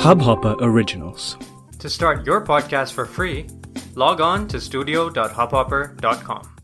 [0.00, 1.36] Hubhopper Originals.
[1.80, 3.46] To start your podcast for free,
[3.94, 6.56] log on to studio.hubhopper.com.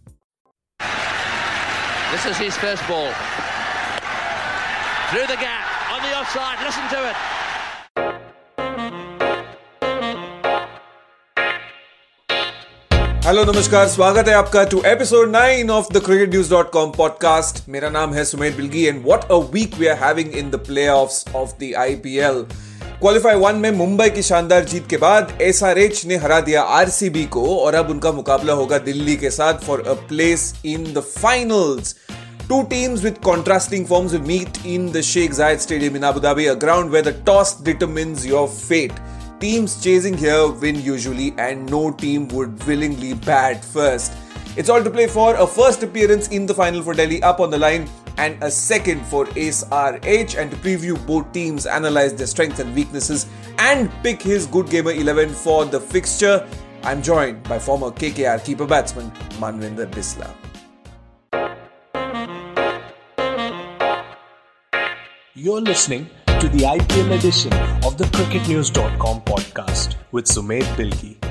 [2.12, 3.10] This is his first ball.
[5.10, 7.16] Through the gap, on the offside, listen to it.
[13.24, 17.68] Hello नमस्कार स्वागत है आपका to episode 9 of the cricket news dot com podcast
[17.68, 21.24] मेरा नाम है Sumer Bilgi and what a week we are having in the playoffs
[21.36, 22.44] of the IPL
[23.01, 27.43] qualify one में मुंबई की शानदार जीत के बाद एसआरएच ने हरा दिया आरसीबी को
[27.57, 31.95] और अब उनका मुकाबला होगा दिल्ली के साथ for a place in the finals
[32.49, 36.45] Two teams with contrasting forms will meet in the Sheikh Zayed Stadium in Abu Dhabi,
[36.49, 38.93] a ground where the toss determines your fate.
[39.41, 44.13] Teams chasing here win usually, and no team would willingly bat first.
[44.55, 47.49] It's all to play for a first appearance in the final for Delhi up on
[47.49, 50.37] the line, and a second for SRH.
[50.37, 53.27] And to preview both teams, analyze their strengths and weaknesses,
[53.59, 56.47] and pick his good gamer 11 for the fixture,
[56.83, 60.33] I'm joined by former KKR keeper batsman Manvinder Bisla.
[65.33, 67.53] You're listening to the IPL edition
[67.85, 71.26] of the CricketNews.com podcast with Sumed Bilgi.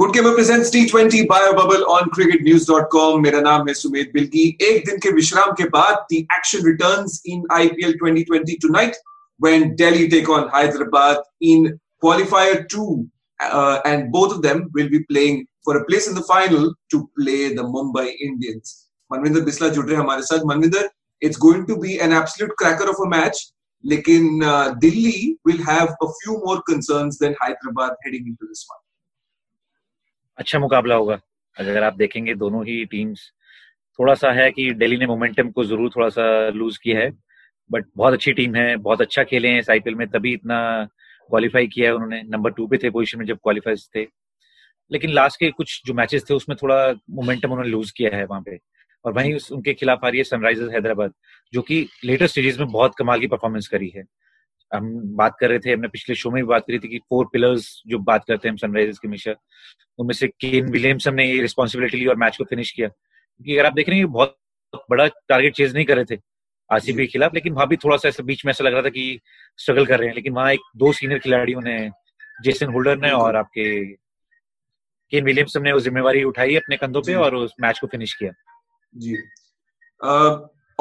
[0.00, 4.98] Good gamer presents टी20 bio bubble on cricketnews.com मेरा नाम है सुमेध बिल्गी एक दिन
[5.02, 8.96] के विश्राम के बाद the action returns in IPL 2020 tonight
[9.40, 13.08] when Delhi take on Hyderabad in qualifier 2
[13.40, 17.10] uh, and both of them will be playing for a place in the final to
[17.18, 18.74] play the Mumbai Indians.
[19.10, 20.88] Manvinder Bisla जुड़ रहे हैं हमारे साथ Manvinder
[21.22, 23.44] it's going to be an absolute cracker of a match
[23.84, 28.79] लेकिन uh, Delhi will have a few more concerns than Hyderabad heading into this one.
[30.41, 31.19] अच्छा मुकाबला होगा।
[31.57, 33.31] अगर आप देखेंगे दोनों ही टीम्स
[33.99, 37.11] थोड़ा सा है कि दिल्ली ने मोमेंटम को ज़रूर थोड़ा सा लूज किया है
[37.69, 40.57] बट बहुत अच्छी टीम है, बहुत अच्छा खेले हैं इस आईपीएल में, तभी इतना
[41.29, 44.05] क्वालिफाई किया है उन्होंने। नंबर टू पे थे पोजीशन में जब क्वालिफाइज थे।
[44.91, 48.41] लेकिन लास्ट के कुछ जो मैचेस थे, उसमें थोड़ा मोमेंटम उन्होंने लूज किया है वहाँ
[48.41, 48.57] पे।
[49.05, 51.13] और वहीं उनके खिलाफ आ रही है सनराइजर्स हैदराबाद
[51.53, 54.03] जो कि लेटर स्टेजेस में बहुत कमाल की परफॉर्मेंस करी है।
[54.73, 57.25] हम बात कर रहे थे हमने पिछले शो में भी बात करी थी कि फोर
[57.33, 59.33] पिलर्स जो बात करते हैं हम सनराइजर्स के हमेशा
[59.99, 63.65] उनमें से केन विलियमसन ने ये रिस्पॉन्सिबिलिटी ली और मैच को फिनिश किया। क्योंकि अगर
[63.65, 64.37] आप देख रहे हैं बहुत
[64.91, 66.21] बड़ा टारगेट चेज नहीं कर रहे थे
[66.71, 68.89] आरसीबी के खिलाफ लेकिन वहाँ भी थोड़ा सा ऐसा बीच में ऐसा लग रहा था
[68.89, 69.19] कि
[69.57, 71.89] स्ट्रगल कर रहे हैं लेकिन वहाँ एक दो सीनियर खिलाड़ियों ने
[72.43, 73.85] जेसन होल्डर ने और आपके
[75.11, 78.31] केन विलियमसन ने वो जिम्मेवारी उठाई अपने कंधों पे और उस मैच को फिनिश किया।
[78.95, 79.17] जी।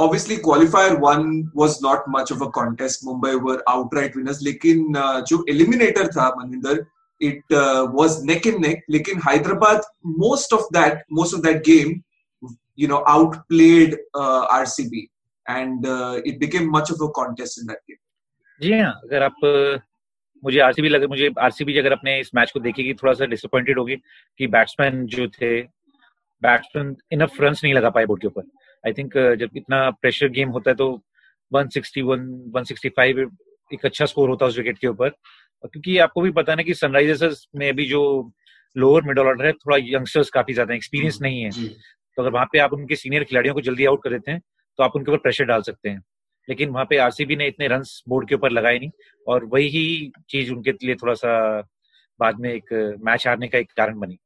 [0.01, 5.21] Obviously qualifier one was not much of a contest Mumbai were outright winners लेकिन uh,
[5.25, 6.85] जो एलिमिनेटर था Manvinder
[7.21, 7.53] it
[7.95, 12.01] was neck in neck लेकिन Hyderabad most of that most of that game
[12.79, 13.95] you know outplayed
[14.53, 15.09] RCB
[15.51, 15.87] and
[16.27, 17.97] it became much of a contest in that game
[18.61, 19.37] जी हाँ अगर आप
[20.43, 23.97] मुझे RCB लगे मुझे आरसीबी अगर अपने इस मैच को देखेगी थोड़ा सा डिसअपॉइंटेड होगी
[24.39, 25.61] कि बैट्समैन जो थे
[26.43, 28.43] बैट्समैन इनफ रन नहीं लगा पाए बोर्ड के ऊपर।
[28.85, 30.91] आई थिंक जब इतना प्रेशर गेम होता है तो
[31.53, 32.27] 161
[32.57, 33.27] 165
[33.71, 35.09] एक अच्छा स्कोर होता है उस विकेट के ऊपर।
[35.65, 38.01] क्योंकि आपको भी पता ना कि सनराइजर्स में भी जो
[38.77, 42.59] लोअर मिडल ऑर्डर है थोड़ा यंगस्टर्स काफ़ी ज़्यादा एक्सपीरियंस नहीं है। तो अगर वहाँ पे
[42.59, 44.41] आप उनके सीनियर खिलाड़ियों को जल्दी आउट कर देते हैं
[44.79, 46.03] तो आप उनके ऊपर प्रेशर डाल सकते हैं।
[46.49, 48.91] लेकिन वहाँ पे आरसीबी ने इतने रन बोर्ड के ऊपर लगाए नहीं
[49.27, 51.61] और वही चीज़ उनके लिए थोड़ा सा
[52.21, 52.73] बाद में एक
[53.05, 54.19] मैच हारने का एक कारण बनी।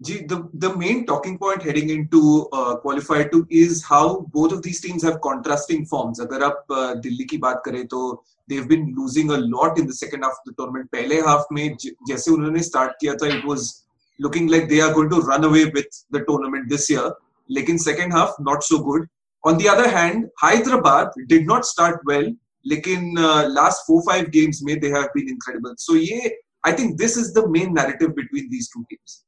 [0.00, 4.80] the, the main talking point heading into uh, qualifier two is how both of these
[4.80, 6.20] teams have contrasting forms.
[6.20, 9.94] अगर आप uh, दिल्ली की बात करें तो they've been losing a lot in the
[9.94, 10.90] second half of the tournament.
[10.92, 11.76] पहले half में
[12.08, 13.84] जैसे उन्होंने start किया था, it was
[14.18, 17.10] looking like they are going to run away with the tournament this year.
[17.50, 19.08] लेकिन second half not so good.
[19.44, 22.32] On the other hand, Hyderabad did not start well.
[22.66, 25.74] लेकिन uh, last four five games में they have been incredible.
[25.78, 26.30] So ये
[26.64, 29.24] I think this is the main narrative between these two teams.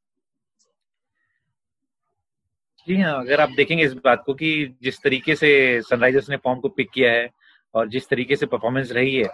[2.87, 6.59] जी हाँ अगर आप देखेंगे इस बात को कि जिस तरीके से सनराइजर्स ने फॉर्म
[6.59, 7.29] को पिक किया है
[7.75, 9.29] और जिस तरीके से परफॉर्मेंस रही है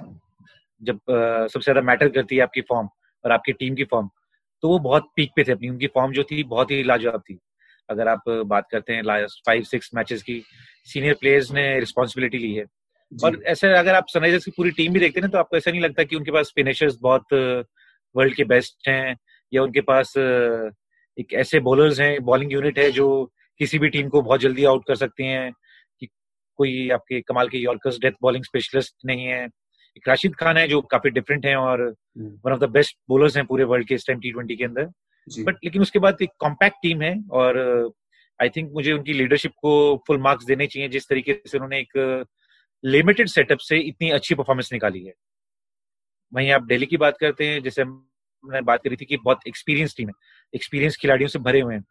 [0.82, 2.90] जब uh, सबसे ज़्यादा मैटर करती है आपकी फॉर्म
[3.26, 4.10] और आपकी टीम की फॉर्म
[4.64, 7.38] तो वो बहुत पीक पे थे अपनी। उनकी फॉर्म जो थी बहुत ही लाजवाब थी।
[7.90, 10.42] अगर आप बात करते हैं लास्ट फाइव सिक्स मैचेस की
[10.86, 12.66] सीनियर प्लेयर्स ने रिस्पॉन्सिबिलिटी ली है।
[13.12, 15.82] और ऐसे अगर आप सनराइजर्स की पूरी टीम भी देखते हैं तो आपको ऐसा नहीं
[15.82, 17.34] लगता कि उनके पास फिनिशर्स बहुत
[18.16, 19.16] वर्ल्ड के बेस्ट हैं
[19.54, 23.08] या उनके पास एक ऐसे बॉलर्स हैं बॉलिंग यूनिट है जो
[23.60, 25.52] किसी भी टीम को बहुत जल्दी आउट कर सकते हैं
[26.00, 26.08] कि
[26.58, 29.44] कोई आपके कमाल के यॉर्कर्स डेथ बॉलिंग स्पेशलिस्ट नहीं है।
[29.98, 33.46] एक राशिद खान है जो काफ़ी डिफरेंट है और one of the best bowlers हैं
[33.46, 34.84] पूरे वर्ल्ड के इस टाइम टी ट्वेंटी के अंदर।
[35.44, 37.58] बट लेकिन उसके बाद एक कॉम्पैक्ट टीम है और
[38.42, 42.26] आई थिंक मुझे उनकी लीडरशिप को फुल मार्क्स देने चाहिए जिस तरीके से उन्होंने एक
[42.86, 45.14] लिमिटेड सेटअप से इतनी अच्छी परफॉर्मेंस निकाली है।
[46.34, 49.96] वहीं आप दिल्ली की बात करते हैं जैसे हमने बात करी थी कि बहुत एक्सपीरियंस
[49.98, 50.14] टीम है।
[50.56, 51.84] एक्सपीरियंस खिलाड़ियों से भरे हुए हैं।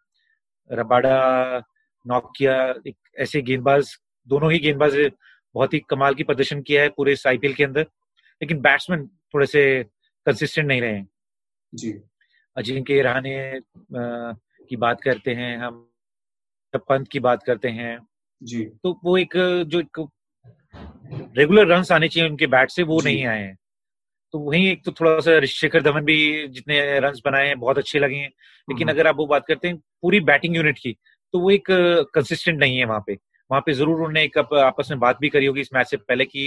[0.70, 1.62] रबाडा
[2.06, 2.54] नौकिया
[2.86, 3.96] एक ऐसे गेंदबाज
[4.28, 4.96] दोनों ही गेंदबाज
[5.54, 7.86] बहुत ही कमाल की प्रदर्शन किया है पूरे इस आईपीएल के अंदर।
[8.42, 9.62] लेकिन बैट्समैन थोड़े से
[10.26, 11.08] कंसिस्टेंट नहीं रहे। हैं
[11.72, 11.92] जी
[12.56, 13.60] अजिंक्य रहाने
[13.92, 15.82] की बात करते हैं हम
[16.88, 17.98] पंत की बात करते हैं।
[18.42, 19.36] जी। तो वो एक
[19.66, 19.98] जो एक
[21.38, 23.56] रेगुलर रन आने चाहिए उनके बैट से वो नहीं आए हैं।
[24.36, 26.16] तो वही एक तो थोड़ा सा शेखर धवन भी
[26.48, 28.28] जितने रन बनाए हैं बहुत अच्छे लगे हैं।
[28.68, 30.92] लेकिन अगर आप वो बात करते हैं पूरी बैटिंग यूनिट की
[31.34, 31.66] तो वो एक
[32.14, 33.12] कंसिस्टेंट नहीं है वहाँ पे।
[33.50, 36.24] वहाँ पे ज़रूर उन्होंने एक आपस में बात भी करी होगी इस मैच से पहले
[36.24, 36.46] की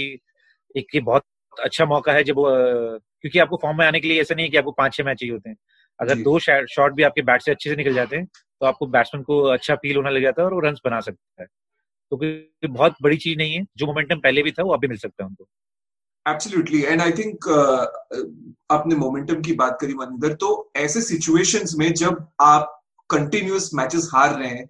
[0.74, 1.24] एक ये बहुत
[1.56, 4.56] अच्छा मौका है जब क्योंकि आपको फॉर्म में आने के लिए ऐसा नहीं है कि
[4.56, 5.56] आपको पाँच छह मैच चाहिए होते हैं।
[6.00, 9.22] अगर दो शॉट भी आपके बैट से अच्छे से निकल जाते हैं तो आपको बैट्समैन
[9.24, 11.48] को अच्छा फील होने लग जाता है और वो रन बना सकता है।
[12.12, 15.24] तो बहुत बड़ी चीज़ नहीं है। जो मोमेंटम पहले भी था वो अभी मिल सकता
[15.24, 15.46] है उनको।
[16.28, 17.48] एब्सोल्युटली एंड आई थिंक
[18.70, 22.76] आपने मोमेंटम की बात करी, मनिंदर तो ऐसे सिचुएशंस में जब आप
[23.10, 24.68] कंटिन्यूस मैचेस हार रहे हैं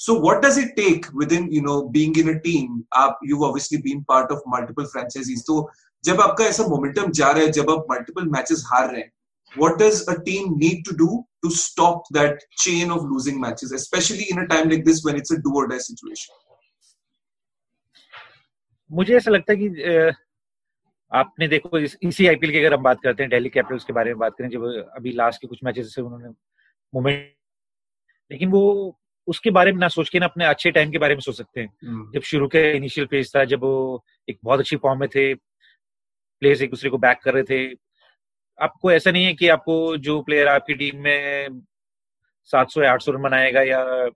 [0.00, 3.78] so what does it take within you know being in a team आप you obviously
[3.82, 5.68] been part of multiple franchises तो
[6.04, 9.10] जब आपका ऐसा मोमेंटम जा रहा है, जब आप मल्टीपल मैचेस हार रहे हैं,
[9.52, 11.06] what does a team need to do
[11.44, 15.34] to stop that chain of losing matches, especially in a time like this when it's
[15.34, 16.34] a do or die situation?
[18.90, 19.68] मुझे ऐसा लगता है कि
[21.14, 24.10] आपने देखो इस, इसी आईपीएल की अगर हम बात करते हैं दिल्ली कैपिटल्स के बारे
[24.10, 24.64] में बात करें जब
[24.96, 26.28] अभी लास्ट के कुछ मैचेस से उन्होंने
[26.94, 27.34] मोमेंट
[28.32, 31.20] लेकिन वो उसके बारे में ना सोच के ना अपने अच्छे टाइम के बारे में
[31.20, 32.14] सोच सकते हैं। hmm.
[32.14, 35.34] जब शुरू के इनिशियल फ़ेज़ था जब वो एक बहुत अच्छी फॉर्म में थे
[36.40, 37.78] प्लेयर्स एक दूसरे को बैक कर रहे थे।
[38.60, 41.48] आपको ऐसा नहीं है कि आपको जो प्लेयर आपकी टीम में
[42.44, 44.06] 700 या 800 रन बनाएगा या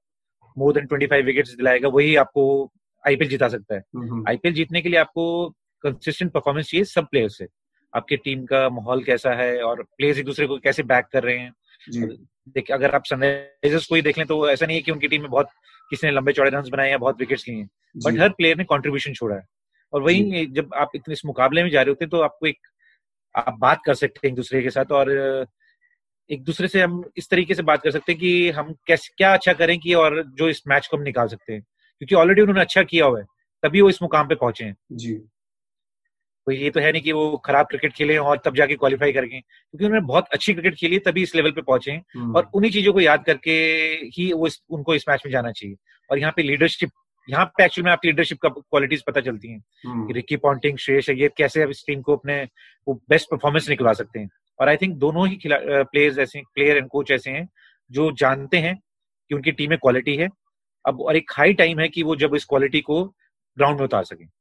[0.59, 2.73] मोर देन 25 विकेट्स दिलाएगा वही आपको
[3.07, 3.81] आईपीएल जिता सकता है।
[4.29, 7.47] आईपीएल जीतने के लिए आपको कंसिस्टेंट परफॉर्मेंस चाहिए सब प्लेयर से।
[7.93, 11.39] आपके टीम का माहौल कैसा है और प्लेयर्स एक दूसरे को कैसे बैक कर रहे
[11.39, 11.53] हैं?
[12.49, 15.23] देखिए अगर आप सनराइजर्स को ही देख लें तो ऐसा नहीं है कि उनकी टीम
[15.23, 15.49] में बहुत
[15.91, 18.65] किसी ने लंबे चौड़े रन बनाए या बहुत विकेट्स लिए हैं। बट हर प्लेयर ने
[18.65, 19.47] कॉन्ट्रीब्यूशन छोड़ा है।
[19.93, 22.59] और वही जब आप इतने इस मुकाबले में जा रहे होते हैं तो आपको एक
[23.35, 25.11] आप बात कर सकते हैं एक दूसरे के साथ और
[26.31, 29.33] एक दूसरे से हम इस तरीके से बात कर सकते हैं कि हम कैसे क्या
[29.33, 31.63] अच्छा करें कि और जो इस मैच को हम निकाल सकते हैं।
[31.99, 33.25] क्योंकि ऑलरेडी उन्होंने अच्छा किया हुआ है।
[33.63, 35.15] तभी वो इस मुकाम पे पहुँचे हैं। जी।
[36.49, 39.21] तो ये तो है नहीं कि वो खराब क्रिकेट खेले और तब जाके क्वालिफाई कर
[39.21, 42.73] गए। क्योंकि उन्होंने बहुत अच्छी क्रिकेट खेली तभी इस लेवल पे पहुँचे हम्म। और उन्हीं
[42.73, 43.51] चीज़ों को याद करके
[44.17, 45.77] ही वो इस, उनको इस मैच में जाना चाहिए।
[46.11, 46.91] और यहाँ पे लीडरशिप
[47.31, 49.61] यहाँ पे एक्चुअली में आपकी लीडरशिप का क्वालिटीज पता चलती हैं।
[50.07, 52.49] कि रिक्की पॉन्टिंग श्रेयस ये कैसे अब इस टीम को अपने
[52.89, 54.29] वो बेस्ट परफॉर्मेंस निकलवा सकते हैं।
[54.61, 57.49] और आई थिंक दोनों ही प्लेयर्स ऐसे प्लेयर एंड कोच ऐसे हैं
[57.91, 58.77] जो जानते हैं
[59.29, 60.29] कि उनकी टीम में क्वालिटी है।
[60.87, 63.05] अब और एक हाई टाइम है कि वो जब इस क्वालिटी को
[63.57, 64.38] ग्राउंड में उतार सके।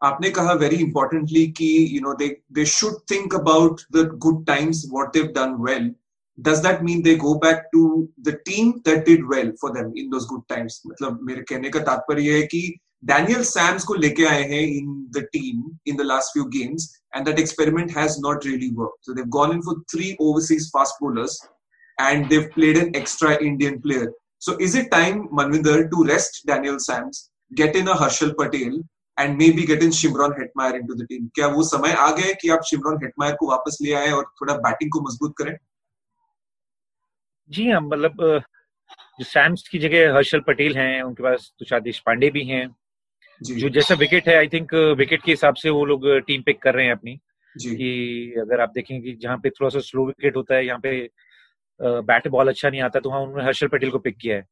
[0.00, 4.84] आपने कहा वेरी इंपॉर्टेंटली कि you know they they should think about the good times
[4.92, 5.94] what they've done well
[6.38, 7.80] does that mean they go back to
[8.26, 11.80] the team that did well for them in those good times मतलब मेरे कहने का
[11.88, 12.60] तात्पर्य है कि
[13.10, 17.26] Daniel Sams को लेके आए हैं in the team in the last few games and
[17.26, 21.40] that experiment has not really work so they've gone in for three overseas fast bowlers
[21.98, 24.12] and they've played an extra Indian player.
[24.38, 28.80] So is it time, Manvinder, to rest Daniel Sams, get in a Harshal Patel,
[29.17, 31.29] and maybe get in Shimron Hetmeyer into the team?
[31.35, 34.53] क्या वो समय आ गया कि आप Shimron Hetmyer को वापस ले आए और थोड़ा
[34.57, 35.55] बैटिंग को मज़बूत करें?
[37.49, 38.17] जी हाँ मतलब
[39.19, 42.67] जो सैम्स की जगह हर्षल पटेल हैं उनके पास तुषार देश पांडे भी हैं।
[43.41, 46.73] जो। जैसा विकेट है आई थिंक विकेट के हिसाब से वो लोग टीम पिक कर
[46.73, 47.19] रहे हैं अपनी।
[47.55, 51.09] कि अगर आप देखें कि जहाँ पे थोड़ा सा स्लो विकेट होता है यहाँ पे
[51.81, 54.45] बैट बॉल अच्छा नहीं आता तो वहाँ उन्होंने हर्षल पटेल को पिक किया है।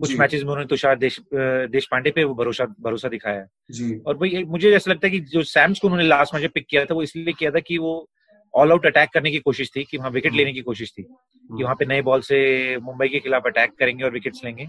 [0.00, 3.46] कुछ मैचेस में उन्होंने तुषार देश देश पांडे पे वो भरोसा भरोसा दिखाया है।
[4.06, 6.84] और भाई मुझे ऐसा लगता है कि जो सैम्स को उन्होंने लास्ट मैच पिक किया
[6.84, 7.92] था वो इसलिए किया था कि वो
[8.54, 11.62] ऑल आउट अटैक करने की कोशिश थी कि वहाँ विकेट लेने की कोशिश थी कि
[11.62, 14.68] वहाँ पे नए बॉल से मुंबई के खिलाफ अटैक करेंगे और विकेट्स लेंगे।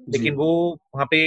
[0.00, 1.20] लेकिन वो वहाँ पे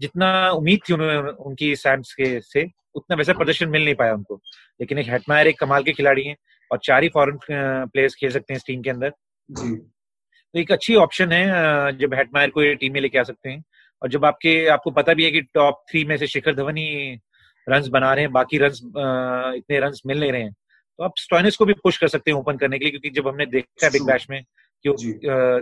[0.00, 4.40] जितना उम्मीद थी उन्होंने उनकी सैम्स के से उतना वैसा प्रदर्शन मिल नहीं पाया उनको।
[4.80, 6.36] लेकिन एक हेटमायर एक कमाल के खिलाड़ी हैं
[6.70, 9.12] और चार ही फॉरन प्लेयर्स खेल सकते हैं इस टीम के अंदर।
[10.54, 11.46] एक अच्छी ऑप्शन है
[11.98, 13.62] जब हेटमायर को ये टीम में लेके आ सकते हैं।
[14.02, 17.14] और जब आपके आपको पता भी है कि टॉप थ्री में से शिखर धवन ही
[17.66, 18.72] रन बना रहे हैं बाकी रन
[19.56, 22.38] इतने रन मिल नहीं रहे हैं तो आप स्टॉइनिस को भी पुश कर सकते हैं
[22.38, 24.42] ओपन करने के लिए क्योंकि जब हमने देखा है बिग बैश में
[24.84, 24.96] कि वो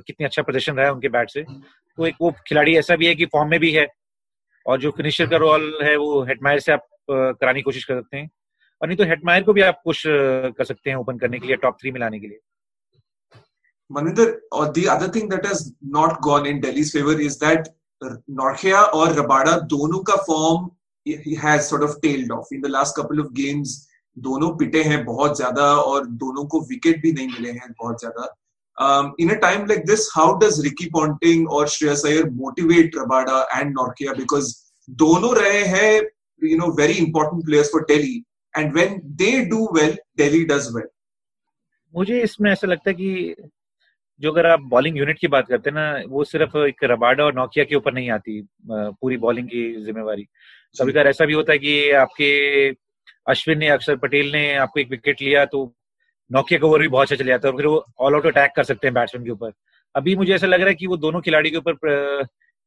[0.00, 3.14] कितनी अच्छा प्रदर्शन रहा है उनके बैट से तो एक वो खिलाड़ी ऐसा भी है
[3.14, 3.86] कि फॉर्म में भी है
[4.66, 8.16] और जो फिनिशर का रोल है वो हेटमायर से आप कराने की कोशिश कर सकते
[8.16, 8.30] हैं।
[8.80, 11.56] और नहीं तो हेटमायर को भी आप पुश कर सकते हैं ओपन करने के लिए
[11.56, 12.38] टॉप थ्री में लाने के लिए।
[13.90, 17.68] Maninder, or the other thing that has not gone in Delhi's favor is that
[18.30, 20.70] Norkhia और Rabada दोनों का form
[21.38, 22.46] has sort of tailed off.
[22.52, 23.86] In the last couple of games.
[24.16, 29.14] दोनों पिटे हैं बहुत ज़्यादा और दोनों को विकेट भी नहीं मिले हैं बहुत ज़्यादा
[29.20, 33.70] in a time like this how does Ricky Ponting और Shreyas Iyer motivate Rabada and
[33.74, 34.52] Nortje because
[35.02, 35.94] दोनों रहे हैं
[36.42, 38.16] you know very important players for Delhi
[38.54, 40.88] and when they do well Delhi does well
[41.94, 43.34] मुझे इसमें ऐसा लगता है कि
[44.20, 47.34] जो अगर आप बॉलिंग यूनिट की बात करते हैं ना वो सिर्फ़ एक रबाडा और
[47.34, 50.22] नोकिया के ऊपर नहीं आती पूरी बॉलिंग की जिम्मेवारी।
[50.76, 52.30] कभी कभार ऐसा भी होता है कि आपके
[53.26, 55.64] अश्विन ने अक्षर पटेल ने आपको एक विकेट लिया तो
[56.30, 58.52] नोकिया का ओवर भी बहुत अच्छा चले जाता है और फिर वो ऑल आउट अटैक
[58.56, 59.52] कर सकते हैं बैट्समैन के ऊपर।
[59.94, 61.76] अभी मुझे ऐसा लग रहा है कि वो दोनों खिलाड़ी के ऊपर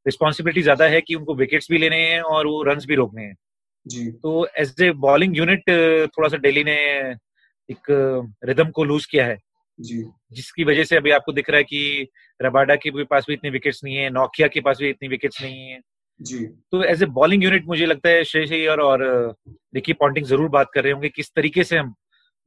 [0.06, 3.36] रिस्पॉन्सिबिलिटी ज़्यादा है कि उनको विकेट्स भी लेने हैं और वो रन भी रोकने हैं।
[3.86, 5.70] जी। तो एज ए बॉलिंग यूनिट
[6.10, 6.76] थोड़ा सा डेली ने
[7.70, 7.88] एक
[8.46, 9.38] रिदम को लूज किया है।
[9.80, 12.08] जी। जिसकी वजह से अभी आपको दिख रहा है कि
[12.40, 15.42] रबाडा के भी पास भी इतने विकेट्स नहीं है नोकिया के पास भी इतनी विकेट्स
[15.42, 15.80] नहीं है।
[16.20, 19.04] जी। तो एज ए बॉलिंग यूनिट मुझे लगता है श्रेयस अय्यर और
[19.76, 21.94] रिकी पॉन्टिंग ज़रूर बात कर रहे होंगे किस तरीके से हम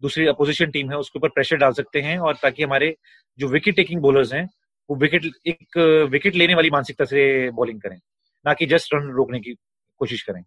[0.03, 2.95] दूसरी अपोजिशन टीम है उसके ऊपर प्रेशर डाल सकते हैं और ताकि हमारे
[3.39, 4.49] जो विकेट टेकिंग बॉलर्स हैं
[4.91, 5.79] वो विकेट एक
[6.11, 7.97] विकेट लेने वाली मानसिकता से बॉलिंग करें
[8.45, 9.55] ना कि जस्ट रन रोकने की
[10.01, 10.43] कोशिश करें।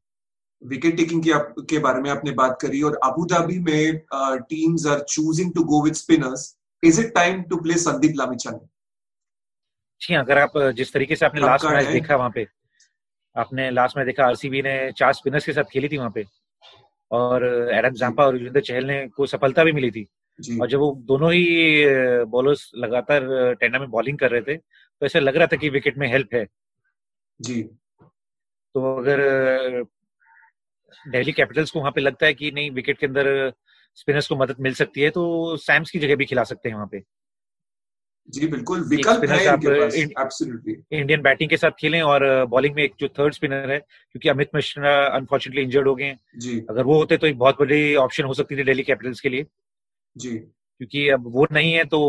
[0.61, 3.97] विकेट टेकिंग की आप, के बारे में आपने बात करी और अबू धाबी में
[4.49, 8.67] teams are choosing to go with spinners is it time to play Sandeep Lamichhane
[10.01, 12.45] जी हाँ, अगर आप जिस तरीके से आपने लास्ट मैच देखा वहाँ पे
[13.35, 16.23] आपने लास्ट मैच देखा आरसीबी ने चार स्पिनर्स के साथ खेली थी वहाँ पे
[17.11, 20.07] और एडम जाम्पा और युजवेंद्र चहल ने को सफलता भी मिली थी।
[20.61, 21.43] और जब वो दोनों ही
[22.31, 23.23] बॉलर्स लगातार
[23.59, 26.33] टेंडा में बॉलिंग कर रहे थे तो ऐसा लग रहा था कि विकेट में हेल्प
[26.33, 26.45] है।
[27.39, 27.61] जी।
[28.75, 29.19] तो अगर
[31.05, 33.27] दिल्ली कैपिटल्स को वहाँ पे लगता है कि नहीं विकेट के अंदर
[33.95, 36.87] स्पिनर्स को मदद मिल सकती है तो सैम्स की जगह भी खिला सकते हैं वहाँ
[36.91, 37.01] पे।
[38.29, 42.93] जी बिल्कुल। विकल्प है आप एब्सोल्युटली इंडियन बैटिंग के साथ खेलें और बॉलिंग में एक
[42.99, 47.17] जो थर्ड स्पिनर है क्योंकि अमित मिश्रा अनफॉर्चुनेटली इंजर्ड हो गए जी। अगर वो होते
[47.17, 49.45] तो एक बहुत बड़ी ऑप्शन हो सकती थी दिल्ली कैपिटल्स के लिए।
[50.15, 51.99] जी। क्योंकि अब वो नहीं है तो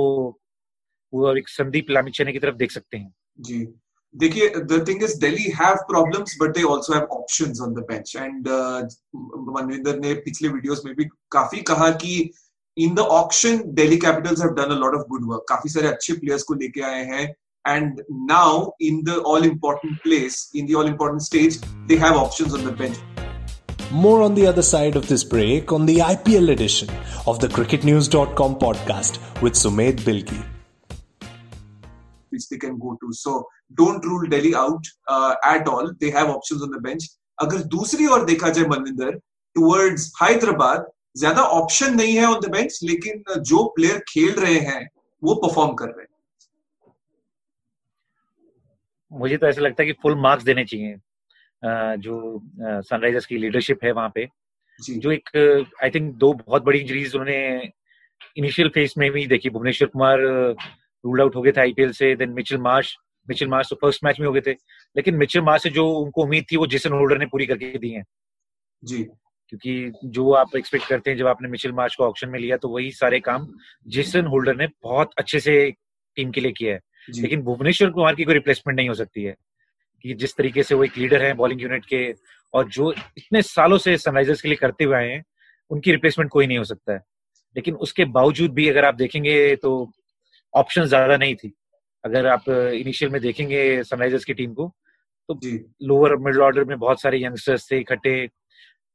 [1.12, 3.64] वो एक संदीप लामिचने की तरफ़ देख सकते हैं। जी।
[4.14, 8.14] देखिए the thing is Delhi have problems but they also have options on the bench
[8.16, 8.48] and
[9.56, 12.30] Manvinder ने पिछले वीडियोस में भी काफ़ी कहा कि
[12.76, 16.14] in the auction Delhi Capitals have done a lot of good work काफ़ी सारे अच्छे
[16.14, 17.26] प्लेयर्स को लेके आए हैं
[17.64, 18.02] and
[18.32, 22.70] now in the all important place in the all important stage they have options on
[22.70, 22.98] the bench
[23.92, 26.90] More on the other side of this break on the IPL edition
[27.26, 30.38] of the cricketnews.com podcast with Sumedh Bilgi.
[32.32, 33.12] Which they can go to.
[33.12, 34.86] So don't rule Delhi out
[35.46, 35.92] at all all.
[35.96, 37.08] They have options on the bench.
[37.38, 39.10] अगर दूसरी ओर देखा जाए Manvinder
[39.56, 40.86] towards Hyderabad
[41.16, 44.86] ज़्यादा option नहीं है on the bench लेकिन जो प्लेयर खेल रहे हैं
[45.22, 46.08] वो परफॉर्म कर रहे हैं
[49.10, 50.96] मुझे तो ऐसा लगता है कि फुल मार्क्स देने चाहिए
[51.98, 52.18] जो
[52.62, 54.28] सनराइजर्स की लीडरशिप है वहाँ पे
[54.80, 55.36] जो एक
[55.82, 57.40] आई थिंक दो बहुत बड़ी इंजरीज उन्होंने
[58.36, 62.30] इनिशियल फ़ेज़ में भी देखी भुवनेश्वर कुमार रूल आउट हो गए थे आईपीएल से then
[62.32, 62.96] Mitchell Marsh
[63.28, 64.52] Mitchell Marsh तो फ़र्स्ट मैच में हो गए थे।
[64.96, 67.90] लेकिन मिचेल मार्स से जो उनको उम्मीद थी वो जेसन होल्डर ने पूरी करके दी
[67.90, 68.02] है।
[68.82, 69.02] जी।
[69.52, 72.68] क्योंकि जो आप एक्सपेक्ट करते हैं जब आपने मिचेल मार्च को ऑप्शन में लिया तो
[72.68, 73.46] वही सारे काम
[73.88, 75.54] जेसन होल्डर ने बहुत अच्छे से
[76.16, 79.34] टीम के लिए किया है। लेकिन भुवनेश्वर कुमार की कोई रिप्लेसमेंट नहीं हो सकती है।
[80.04, 82.12] कि जिस तरीके से वो एक लीडर है बॉलिंग यूनिट के
[82.54, 85.22] और जो इतने सालों से सनराइजर्स के लिए करते हुए आए हैं
[85.70, 87.00] उनकी रिप्लेसमेंट कोई नहीं हो सकता है।
[87.56, 89.70] लेकिन उसके बावजूद भी अगर आप देखेंगे तो
[90.54, 91.52] ऑप्शन ज़्यादा नहीं थी।
[92.04, 94.72] अगर आप इनिशियल में देखेंगे सनराइजर्स की टीम को
[95.28, 95.38] तो
[95.86, 98.26] लोअर मिडल ऑर्डर में बहुत सारे यंगस्टर्स थे इकट्ठे।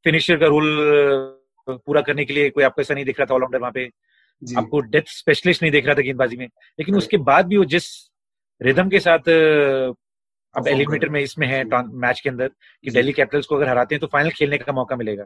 [0.06, 0.66] फिनिशर का रोल
[1.68, 3.90] पूरा करने के लिए कोई आपको ऐसा नहीं दिख रहा था ऑलराउंडर वहाँ पे।
[4.42, 6.46] आपको डेथ स्पेशलिस्ट नहीं दिख रहा था गेंदबाजी में।
[6.80, 7.86] लेकिन उसके बाद भी वो जिस
[8.62, 9.30] रिदम के साथ
[10.56, 14.00] अब एलिमिनेटर में इसमें है मैच के अंदर कि दिल्ली कैपिटल्स को अगर हराते हैं
[14.00, 15.26] तो फाइनल खेलने का मौका मिलेगा।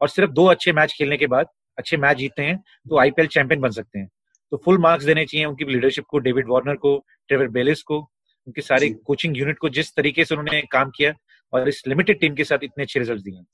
[0.00, 1.46] और सिर्फ़ दो अच्छे मैच खेलने के बाद
[1.78, 2.56] अच्छे मैच जीतते हैं
[2.88, 4.08] तो आईपीएल चैंपियन बन सकते हैं।
[4.52, 6.96] तो फुल मार्क्स देने चाहिए उनकी लीडरशिप को डेविड वार्नर को
[7.28, 7.98] ट्रेवर बेलिस को
[8.46, 11.12] उनके सारे कोचिंग यूनिट को जिस तरीके से उन्होंने काम किया
[11.52, 13.44] और इस लिमिटेड टीम के साथ इतने अच्छे रिज़ल्ट दिए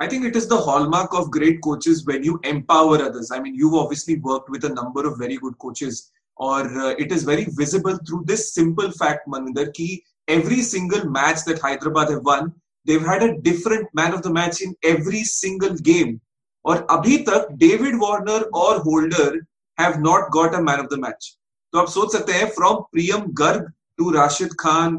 [0.00, 3.30] I think it is the hallmark of great coaches when you empower others.
[3.30, 5.98] I mean, you've obviously worked with a number of very good coaches,
[6.36, 9.88] or uh, it is very visible through this simple fact, Maninder, ki
[10.28, 12.50] every single match that Hyderabad have won,
[12.86, 16.18] they've had a different man of the match in every single game.
[16.64, 19.40] और अभी तक David Warner और Holder
[19.78, 21.36] have not got a man of the match.
[21.72, 24.98] तो आप सोच सकते हैं from Priyam Garg to Rashid Khan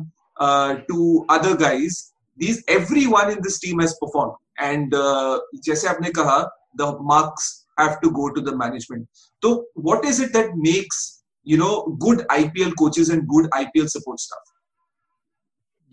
[0.89, 1.99] to other guys
[2.37, 4.37] these everyone in this team has performed
[4.67, 6.37] and uh, जैसे आपने कहा
[6.81, 7.49] the marks
[7.79, 9.51] have to go to the management so
[9.87, 11.01] what is it that makes
[11.47, 11.73] you know
[12.05, 14.50] good IPL coaches and good IPL support staff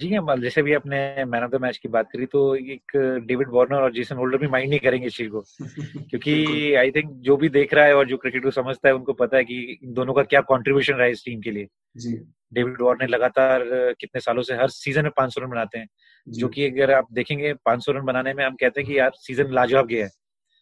[0.01, 2.93] जी हाँ जैसे भी आपने man of the match की बात करी तो एक
[3.27, 5.41] डेविड वार्नर और जेसन होल्डर भी माइंड नहीं करेंगे इस चीज़ को।
[6.11, 9.13] क्योंकि आई थिंक जो भी देख रहा है और जो क्रिकेट को समझता है उनको
[9.13, 12.13] पता है कि इन दोनों का क्या कंट्रीब्यूशन रहा है इस टीम के लिए। जी।
[12.55, 13.65] डेविड वार्नर लगातार
[14.01, 15.89] कितने सालों से हर सीज़न में 500 रन बनाते हैं।
[16.27, 19.53] जो। कि अगर आप देखेंगे 500 रन बनाने में हम कहते हैं कि यार सीज़न
[19.53, 20.11] लाजवाब गया है।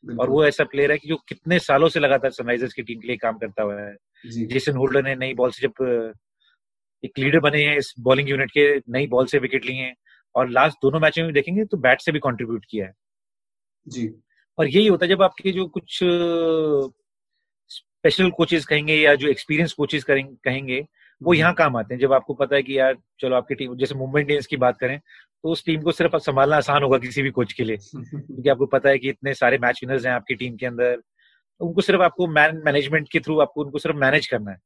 [0.04, 3.08] और वो ऐसा प्लेयर है कि जो कितने सालों से लगातार सनराइजर्स की टीम के
[3.08, 3.96] लिए काम करता हुआ है।
[4.46, 5.72] जेसन होल्डर ने नई बॉल से जब
[7.06, 9.94] एक लीडर बने हैं इस बॉलिंग यूनिट के नई बॉल से विकेट लिए हैं।
[10.34, 12.92] और लास्ट दोनों मैचों में देखेंगे तो बैट से भी कंट्रीब्यूट किया है।
[13.86, 14.08] जी।
[14.58, 15.98] और यही होता है जब आपके जो कुछ
[17.70, 20.84] स्पेशल कोचेस कहेंगे या जो एक्सपीरियंस कोचेस कहेंगे
[21.20, 23.94] वो यहाँ काम आते हैं। जब आपको पता है कि यार चलो आपकी टीम जैसे
[23.94, 27.30] मुंबई इंडियंस की बात करें तो उस टीम को सिर्फ़ संभालना आसान होगा किसी भी
[27.30, 30.56] कोच के लिए। क्योंकि आपको पता है कि इतने सारे मैच विनर्स हैं आपकी टीम
[30.56, 30.96] के अंदर।
[31.60, 34.58] उनको सिर्फ़ आपको मैन मैनेजमेंट के थ्रू आपको उनको सिर्फ़ मैनेज करना है।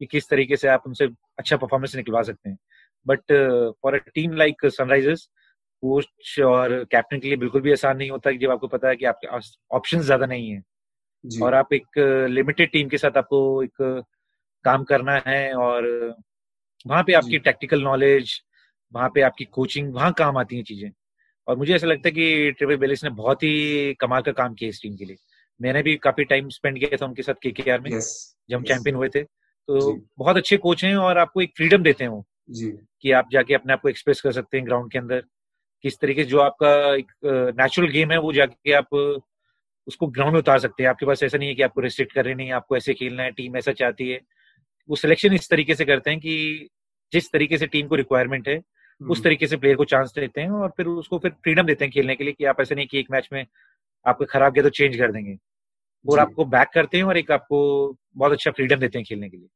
[0.00, 2.58] कि किस तरीके से आप उनसे अच्छा परफॉर्मेंस निकलवा सकते हैं।
[3.06, 3.20] But
[3.82, 5.30] for a team like Sunrisers
[5.82, 8.96] coach और कैप्टन के लिए बिल्कुल भी आसान नहीं होता कि जब आपको पता है
[8.96, 9.26] कि आपके
[9.76, 10.62] ऑप्शन ज़्यादा नहीं है।
[11.42, 11.98] और आप एक
[12.30, 14.04] लिमिटेड uh, टीम के साथ आपको एक uh,
[14.64, 16.16] काम करना है और
[16.86, 18.42] वहाँ पे आपकी टेक्निकल नॉलेज
[18.94, 20.90] वहाँ पे आपकी कोचिंग वहाँ काम आती है चीज़ें।
[21.48, 24.68] और मुझे ऐसा लगता है कि ट्रिपल बेलिस ने बहुत ही कमाल का काम किया
[24.68, 25.16] इस टीम के लिए।
[25.62, 28.06] मैंने भी काफ़ी टाइम स्पेंड किया था उनके साथ के में yes,
[28.50, 28.72] जब हम yes.
[28.72, 29.22] चैंपियन हुए थे।
[29.68, 32.70] तो बहुत अच्छे कोच हैं और आपको एक फ्रीडम देते हैं वो जी।
[33.02, 35.24] कि आप जाके अपने आप को एक्सप्रेस कर सकते हैं ग्राउंड के अंदर।
[35.84, 37.12] किस तरीके से जो आपका एक
[37.60, 38.94] नेचुरल गेम है वो जाके आप
[39.86, 42.24] उसको ग्राउंड में उतार सकते हैं। आपके पास ऐसा नहीं है कि आपको रिस्ट्रिक्ट कर
[42.24, 44.20] रहे नहीं आपको ऐसे खेलना है टीम ऐसा चाहती है।
[44.88, 46.68] वो सिलेक्शन इस तरीके से करते हैं कि
[47.12, 50.40] जिस तरीके से टीम को रिक्वायरमेंट है उस हम्म। तरीके से प्लेयर को चांस देते
[50.40, 52.86] हैं और फिर उसको फिर फ्रीडम देते हैं खेलने के लिए कि आप ऐसे नहीं
[52.86, 53.44] कि एक मैच में
[54.06, 55.36] आपको खराब गया तो चेंज कर देंगे।
[56.04, 57.58] और आपको बैक करते हैं और एक आपको
[58.16, 59.48] बहुत अच्छा फ्रीडम देते हैं खेलने के लिए।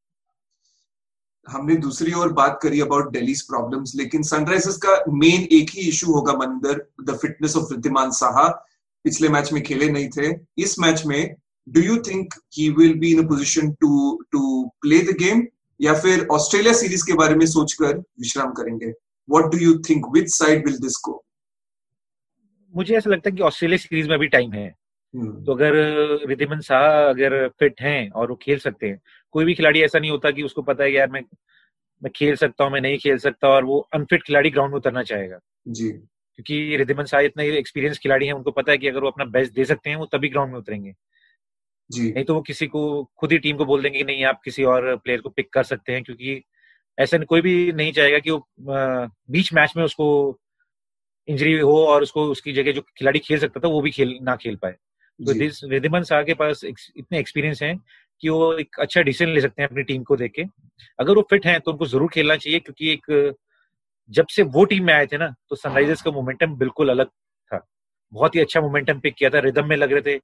[1.47, 6.13] हमने दूसरी ओर बात करी अबाउट दिल्ली प्रॉब्लम्स लेकिन सनराइजर्स का मेन एक ही इशू
[6.13, 8.49] होगा मंदर the fitness of Wriddhiman Saha
[9.05, 11.35] पिछले मैच में खेले नहीं थे। इस मैच में
[11.69, 15.43] do you think he will be in a position to to play the game
[15.81, 18.91] या फिर ऑस्ट्रेलिया सीरीज़ के बारे में सोचकर विश्राम करेंगे।
[19.29, 21.25] What do you think which side will this go
[22.75, 24.84] मुझे ऐसा लगता है कि ऑस्ट्रेलिया सीरीज़ में भी टाइम है।
[25.17, 25.73] तो अगर
[26.29, 29.01] रिद्धिमन शाह अगर फिट हैं और वो खेल सकते हैं
[29.31, 31.21] कोई भी खिलाड़ी ऐसा नहीं होता कि उसको पता है यार मैं
[32.03, 35.03] मैं खेल सकता हूँ मैं नहीं खेल सकता और वो अनफिट खिलाड़ी ग्राउंड में उतरना
[35.03, 39.09] चाहेगा। जी। क्योंकि रिद्धिमन शाह इतना एक्सपीरियंस खिलाड़ी है उनको पता है कि अगर वो
[39.09, 40.95] अपना बेस्ट दे सकते हैं वो तभी ग्राउंड में उतरेंगे।
[41.91, 44.41] जी। नहीं तो वो किसी को खुद ही टीम को बोल देंगे कि नहीं आप
[44.45, 46.43] किसी और प्लेयर को पिक कर सकते हैं क्योंकि
[46.99, 48.49] ऐसा कोई भी नहीं चाहेगा कि वो
[49.31, 50.39] बीच मैच में उसको
[51.29, 54.37] इंजरी हो और उसको उसकी जगह जो खिलाड़ी खेल सकता था वो भी खेल ना
[54.37, 54.77] खेल पाए।
[55.21, 57.77] तो शाह के पास इतने एक्सपीरियंस हैं
[58.23, 60.43] कि वो एक अच्छा डिसीज़न ले सकते हैं अपनी टीम को देख के।
[60.99, 63.35] अगर वो फिट हैं तो उनको ज़रूर खेलना चाहिए क्योंकि एक
[64.11, 67.61] जब से वो टीम में आए थे ना तो सनराइजर्स का मोमेंटम बिल्कुल अलग था।
[68.13, 70.21] बहुत ही अच्छा मोमेंटम पिक किया था रिदम में लग रहे थे।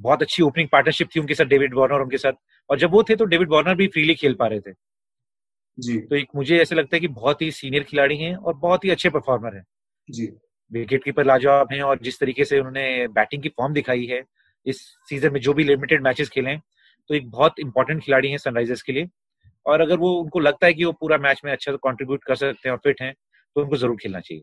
[0.00, 2.32] बहुत अच्छी ओपनिंग पार्टनरशिप थी उनके साथ डेविड वार्नर उनके साथ।
[2.70, 4.72] और जब वो थे तो डेविड वार्नर भी फ्रीली खेल पा रहे थे।
[5.78, 8.84] जी। तो एक मुझे ऐसे लगता है कि बहुत ही सीनियर खिलाड़ी हैं और बहुत
[8.84, 9.64] ही अच्छे परफॉर्मर हैं।
[10.08, 10.26] जी।
[10.70, 14.22] विकेट कीपर लाजवाब हैं और जिस तरीके से उन्होंने बैटिंग की फॉर्म दिखाई है,
[14.66, 16.62] इस सीज़न में जो भी लिमिटेड मैचेस खेले हैं
[17.10, 19.08] तो एक बहुत इंपॉर्टेंट खिलाड़ी है सनराइजर्स के लिए।
[19.66, 22.68] और अगर वो उनको लगता है कि वो पूरा मैच में अच्छा कंट्रीब्यूट कर सकते
[22.68, 23.12] हैं और फिट हैं
[23.56, 24.42] तो उनको ज़रूर खेलना चाहिए।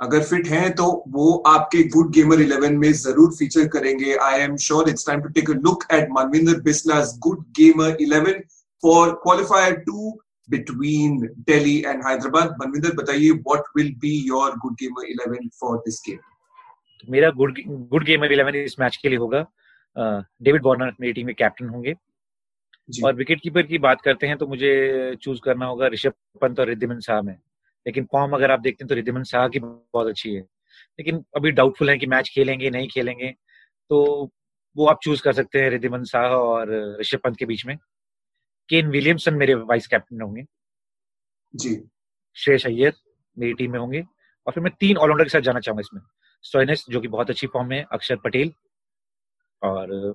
[0.00, 4.56] अगर फिट हैं तो वो आपके गुड गेमर 11 में ज़रूर फीचर करेंगे। I am
[4.64, 8.40] sure it's time to take a look at Manvinder Bisla's good gamer 11
[8.82, 10.10] for qualifier two
[10.50, 11.16] between
[11.48, 16.18] Delhi and Hyderabad Manvinder बताइए what will be your good gamer 11 for this game
[17.08, 19.46] मेरा good good gamer 11 इस match के लिए होगा।
[20.42, 21.94] David Warner मेरी team में captain होंगे।
[23.04, 26.68] और विकेट कीपर की बात करते हैं तो मुझे चूज़ करना होगा ऋषभ पंत और
[26.68, 27.34] रिद्धिमन शाह में।
[27.86, 31.50] लेकिन फॉर्म अगर आप देखते हैं तो रिद्धिमन शाह की बहुत अच्छी है। लेकिन अभी
[31.50, 33.34] डाउटफुल है कि मैच खेलेंगे नहीं खेलेंगे।
[33.90, 34.30] तो
[34.76, 37.76] वो आप चूज़ कर सकते हैं रिद्धिमन शाह और ऋषभ पंत के बीच में।
[38.70, 40.44] केन विलियमसन मेरे वाइस कैप्टन होंगे।
[41.54, 41.74] जी।
[42.36, 42.92] श्रेयस अय्यर
[43.36, 44.00] मेरी टीम में होंगे।
[44.46, 46.00] और फिर मैं तीन ऑलराउंडर के साथ जाना चाहूँगा इसमें।
[46.44, 48.52] स्टोइनस जो कि बहुत अच्छी फॉर्म में अक्षर पटेल
[49.62, 50.14] और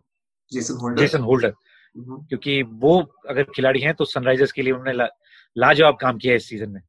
[0.52, 1.54] जेसन होल्डर जेसन होल्डर
[1.96, 5.08] क्योंकि वो अगर खिलाड़ी हैं तो सनराइजर्स के लिए उन्होंने
[5.56, 6.82] लाजवाब काम किया है इस सीज़न में।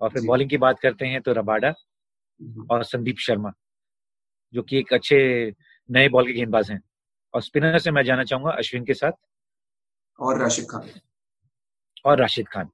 [0.00, 1.72] और फिर बॉलिंग की बात करते हैं तो रबाडा
[2.70, 3.52] और संदीप शर्मा
[4.54, 5.18] जो कि एक अच्छे
[5.90, 6.80] नए बॉल के गेंदबाज हैं।
[7.34, 9.12] और स्पिनर से मैं जाना चाहूँगा अश्विन के साथ।
[10.22, 10.88] और राशिद खान।
[12.04, 12.68] और राशिद खान।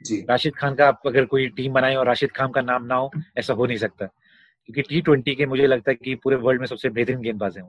[0.00, 2.94] जी। राशिद खान का आप अगर कोई टीम बनाए और राशिद खान का नाम ना
[2.94, 6.60] हो ऐसा हो नहीं सकता। क्योंकि टी ट्वेंटी के मुझे लगता है कि पूरे वर्ल्ड
[6.60, 7.62] में सबसे बेहतरीन गेंदबाज है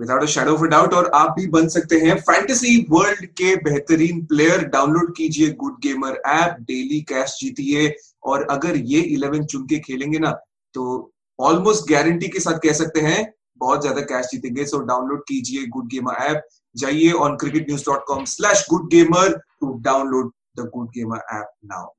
[0.00, 4.24] without a shadow of doubt और आप भी बन सकते हैं फैंटेसी वर्ल्ड के बेहतरीन
[4.24, 9.78] प्लेयर डाउनलोड कीजिए good gamer app daily cash जीतिए और अगर ये इलेवन चुन के
[9.78, 10.30] खेलेंगे ना
[10.74, 13.22] तो ऑलमोस्ट गारंटी के साथ कह सकते हैं
[13.60, 18.04] बहुत ज़्यादा कैश जीतेंगे। सो डाउनलोड कीजिए गुड गेमर ऐप जाइए on cricket news dot
[18.06, 21.92] com slash good gamer to download the good gamer app now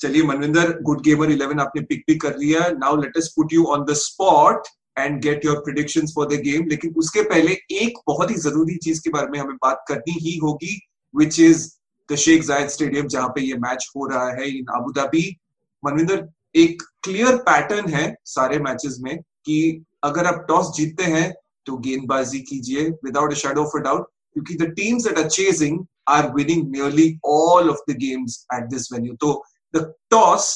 [0.00, 3.64] चलिए मनविंदर गुड गेमर इलेवन आपने पिक पिक कर लिया। Now let us put you
[3.64, 4.62] on the spot
[4.98, 9.00] and get your predictions for the game लेकिन उसके पहले एक बहुत ही ज़रूरी चीज़
[9.00, 10.80] के बारे में हमें बात करनी ही होगी
[11.16, 11.68] which is
[12.12, 15.36] the Sheikh Zayed stadium जहाँ पे ये मैच हो रहा है इन अबू धाबी
[15.84, 21.34] मनविंदर, एक क्लियर पैटर्न है सारे मैचेस में कि अगर आप टॉस जीतते हैं
[21.66, 26.30] तो गेंदबाजी कीजिए without a shadow of doubt क्योंकि the teams that are chasing are
[26.32, 29.32] winning nearly all of the games at this venue तो
[29.74, 30.50] the toss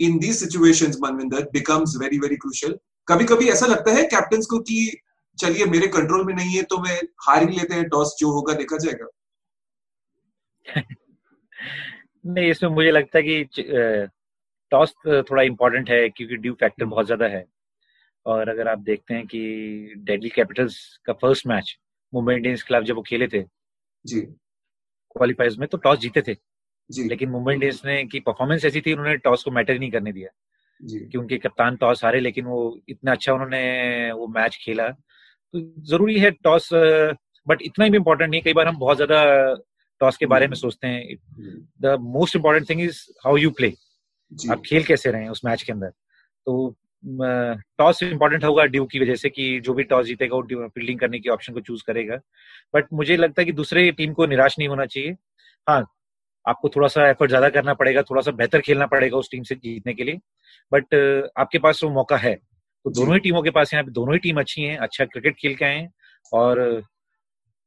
[0.00, 4.58] in these situations Manvinder becomes very very crucial कभी कभी ऐसा लगता है कैप्टन को
[4.58, 5.00] कि,
[5.38, 8.54] चलिए, मेरे कंट्रोल में नहीं है तो मैं हार ही लेते हैं टॉस जो होगा,
[8.54, 9.06] देखा जाएगा.
[12.26, 14.06] नहीं, इसमें मुझे लगता है कि
[14.72, 17.44] टॉस थोड़ा इम्पोर्टेंट है, क्योंकि ड्यू फैक्टर बहुत ज़्यादा है।
[18.26, 19.40] और अगर आप देखते हैं कि
[19.98, 21.76] डेडली कैपिटल्स का फ़र्स्ट मैच
[22.12, 23.42] मुंबई इंडियंस के खिलाफ जब वो खेले थे
[24.04, 26.34] जी। क्वालिफाइज में तो टॉस जीते थे।
[26.90, 30.12] जी। लेकिन मुंबई इंडियंस ने की परफॉर्मेंस ऐसी थी उन्होंने टॉस को मैटर नहीं करने
[30.12, 30.28] दिया।
[30.80, 32.58] जी। कि उनके कप्तान टॉस हारे लेकिन वो
[32.88, 36.68] इतना अच्छा उन्होंने वो मैच खेला। तो ज़रूरी है टॉस
[37.46, 39.54] बट इतना भी इम्पोर्टेंट नहीं कई बार हम बहुत ज़्यादा
[40.00, 41.16] टॉस के बारे में सोचते हैं।
[41.80, 43.72] The most important thing is how you play
[44.50, 46.76] आप खेल कैसे रहे हैं उस मैच के अंदर। तो
[47.78, 51.18] टॉस इम्पोर्टेंट होगा ड्यू की वजह से कि जो भी टॉस जीतेगा वो फील्डिंग करने
[51.20, 52.16] की ऑप्शन को चूज़ करेगा।
[52.74, 55.12] बट मुझे लगता है कि दूसरे टीम को निराश नहीं होना चाहिए।
[55.66, 55.84] हाँ
[56.46, 59.54] आपको थोड़ा सा एफर्ट ज़्यादा करना पड़ेगा थोड़ा सा बेहतर खेलना पड़ेगा उस टीम से
[59.56, 60.18] जीतने के लिए।
[60.72, 60.94] बट
[61.38, 64.18] आपके पास वो मौका है। तो दोनों ही टीमों के पास यहाँ पे दोनों ही
[64.20, 65.90] टीम अच्छी हैं अच्छा क्रिकेट खेल के आए हैं।
[66.32, 66.82] और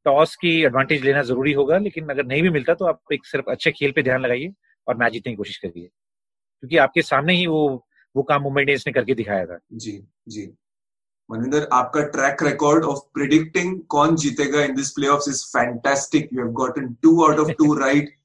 [0.05, 3.49] टॉस की एडवांटेज लेना ज़रूरी होगा लेकिन अगर नहीं भी मिलता तो आप एक सिर्फ़
[3.51, 4.51] अच्छे खेल पे ध्यान लगाइए
[4.87, 8.83] और मैच जीतने की कोशिश करिए। क्योंकि आपके सामने ही वो वो काम मुंबई इंडियंस
[8.87, 10.51] ने करके दिखाया था। जी जी।
[11.29, 16.51] मनिंदर आपका ट्रैक रिकॉर्ड ऑफ़ प्रिडिक्टिंग कौन जीतेगा in this playoffs is fantastic you have
[16.53, 18.15] gotten two out of two right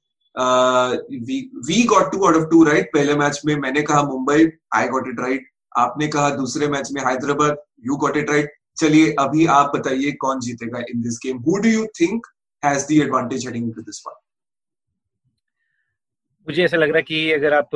[1.68, 5.08] we got two out of two right पहले मैच में मैंने कहा Mumbai I got
[5.08, 9.76] it right आपने कहा दूसरे मैच में Hyderabad you got it right चलिए अभी आप
[9.76, 12.26] बताइए कौन जीतेगा in this game who do you think
[12.62, 14.20] has the advantage heading into this one
[16.46, 17.70] मुझे ऐसा लग रहा है कि अगर आप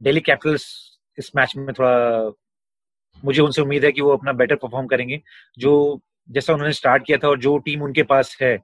[0.00, 0.64] दिल्ली कैपिटल्स
[1.18, 2.32] इस मैच में थोड़ा
[3.24, 5.20] मुझे उनसे उम्मीद है कि वो अपना बेटर परफॉर्म करेंगे।
[5.58, 6.00] जो
[6.30, 8.56] जैसा उन्होंने स्टार्ट किया था और जो टीम उनके पास है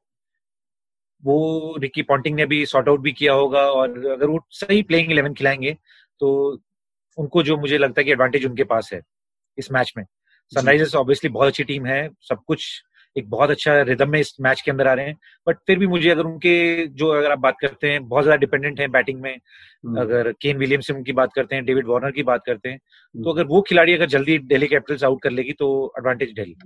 [1.23, 5.11] वो रिकी पॉन्टिंग ने भी सॉर्ट आउट भी किया होगा और अगर वो सही प्लेइंग
[5.13, 5.77] इलेवन खिलाएँगे
[6.21, 6.31] तो
[7.19, 9.01] उनको जो मुझे लगता है कि एडवांटेज उनके पास है
[9.59, 10.05] इस मैच में।
[10.53, 12.83] सनराइजर्स ऑब्वियसली बहुत अच्छी टीम है सब कुछ
[13.17, 15.87] एक बहुत अच्छा रिदम में इस मैच के अंदर आ रहे हैं। बट फिर भी
[15.87, 19.35] मुझे अगर उनके जो अगर आप बात करते हैं बहुत ज़्यादा डिपेंडेंट है बैटिंग में।
[19.99, 22.79] अगर केन विलियम विलियमसन की बात करते हैं डेविड वार्नर की बात करते हैं
[23.15, 26.57] तो अगर वो खिलाड़ी अगर जल्दी दिल्ली कैपिटल्स आउट कर लेगी तो एडवांटेज दिल्ली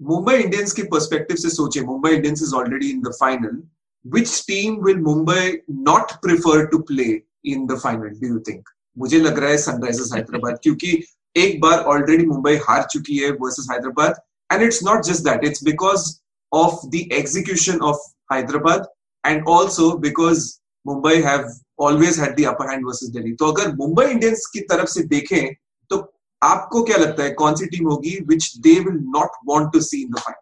[0.00, 3.62] मुंबई इंडियंस के पर्सपेक्टिव से सोचे Mumbai Indians is already in the final
[4.04, 7.08] which team will Mumbai not prefer to play
[7.44, 11.02] in the final do you think मुझे लग रहा है सनराइजर्स हैदराबाद क्योंकि
[11.36, 14.20] एक बार ऑलरेडी मुंबई हार चुकी है versus Hyderabad
[14.52, 16.10] and it's not just that it's because
[16.52, 18.86] of the execution of Hyderabad
[19.24, 20.50] and also because
[20.86, 21.48] Mumbai have
[21.80, 25.54] always had the upper hand versus Delhi तो अगर मुंबई इंडियंस की तरफ़ से देखें
[25.90, 25.98] तो
[26.42, 30.02] आपको क्या लगता है कौन सी टीम होगी which they will not want to see
[30.02, 30.40] in the final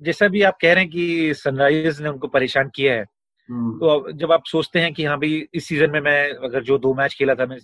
[0.00, 3.04] जैसा भी आप कह रहे हैं कि सनराइजर्स ने उनको परेशान किया है
[3.48, 6.92] तो जब आप सोचते हैं कि हाँ भाई इस सीज़न में मैं अगर जो दो
[6.94, 7.58] मैच खेला था मैं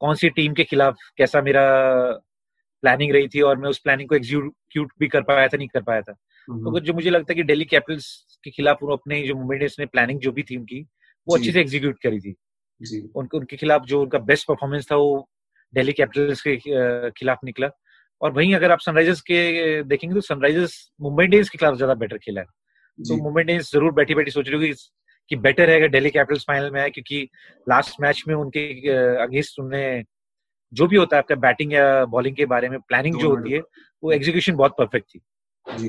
[0.00, 1.64] कौन सी टीम के खिलाफ कैसा मेरा
[2.84, 5.82] प्लानिंग रही थी और मैं उस प्लानिंग को एग्जीक्यूट भी कर पाया था नहीं कर
[5.82, 9.68] पाया था। तो जो मुझे लगता है कि दिल्ली कैपिटल्स के खिलाफ अपने जो मुंबई
[9.78, 10.80] ने प्लानिंग जो भी थी उनकी
[11.26, 12.34] वो अच्छे से एग्जीक्यूट करी थी।
[13.16, 15.28] उनके उनके खिलाफ जो उनका बेस्ट परफॉर्मेंस था वो
[15.74, 16.56] दिल्ली कैपिटल्स के
[17.12, 17.70] खिलाफ निकला।
[18.20, 22.18] और वहीं अगर आप सनराइजर्स के देखेंगे तो सनराइजर्स मुंबई इंडियंस के खिलाफ ज़्यादा बेटर
[22.18, 22.46] खेला है।
[22.98, 24.72] तो मुंबई इंडियंस ज़रूर बैठी बैठी सोच रही होगी
[25.30, 27.22] कि बेटर है अगर दिल्ली कैपिटल्स फाइनल में आए क्योंकि
[27.66, 28.66] लास्ट मैच में उनके
[29.22, 30.02] अगेंस्ट उन्होंने
[30.74, 33.60] जो भी होता है आपका बैटिंग या बॉलिंग के बारे में प्लानिंग जो होती है
[34.02, 35.20] वो एग्जीक्यूशन बहुत परफेक्ट थी।
[35.66, 35.88] जी।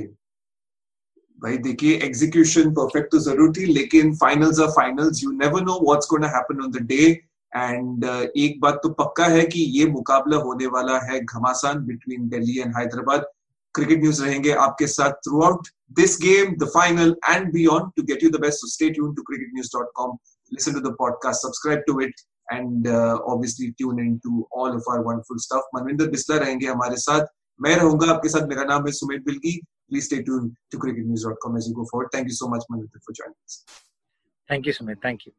[1.40, 6.08] भाई देखिए एग्जीक्यूशन परफेक्ट तो ज़रूर थी लेकिन finals are finals you never know what's
[6.12, 7.08] gonna happen on the day
[7.54, 8.06] and
[8.38, 12.78] एक बात तो पक्का है कि ये मुकाबला होने वाला है घमासान between Delhi and
[12.78, 13.26] Hyderabad.
[13.76, 15.12] Cricket news रहेंगे आपके साथ
[15.44, 19.24] through this game the final and beyond to get you the best stay tuned to
[19.96, 20.18] com
[20.52, 22.20] listen to the podcast subscribe to it
[22.51, 26.97] and uh, obviously tune in to all of our wonderful stuff Manvinder Bisla रहेंगे हमारे
[27.07, 27.27] साथ
[27.67, 29.57] मैं रहूंगा आपके साथ मेरा नाम है Sumit Bilgi
[29.91, 33.19] please stay tune to cricketnews.com as you go forward thank you so much Manvinder for
[33.21, 33.61] joining us
[34.53, 35.35] thank you Sumit thank you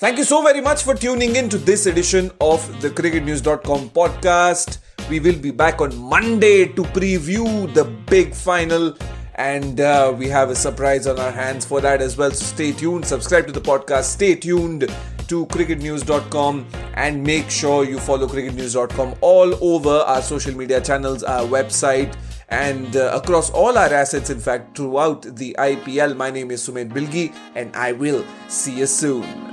[0.00, 4.76] Thank you so very much for tuning in to this edition of the cricketnews.com podcast.
[5.10, 7.46] We will be back on Monday to preview
[7.78, 8.92] the big final
[9.35, 12.31] and uh, we have a surprise on our hands for that as well.
[12.31, 14.91] So stay tuned, subscribe to the podcast, stay tuned
[15.27, 21.47] to cricketnews.com and make sure you follow cricketnews.com all over our social media channels, our
[21.47, 22.15] website,
[22.49, 26.15] and uh, across all our assets, in fact, throughout the IPL.
[26.15, 29.52] My name is Sumit Bilgi, and I will see you soon.